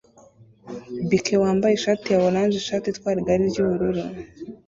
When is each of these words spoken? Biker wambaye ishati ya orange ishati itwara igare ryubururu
Biker 1.09 1.39
wambaye 1.43 1.73
ishati 1.75 2.05
ya 2.13 2.21
orange 2.27 2.55
ishati 2.57 2.85
itwara 2.89 3.17
igare 3.21 3.43
ryubururu 3.51 4.01